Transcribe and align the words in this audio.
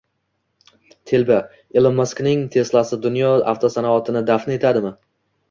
«Telba» 1.11 1.37
Ilon 1.81 1.99
Maskning 1.99 2.41
Tesla’si 2.57 2.99
dunyo 3.05 3.31
avtosanoatini 3.53 4.27
«dafn 4.33 4.57
etadi»mi? 4.59 4.95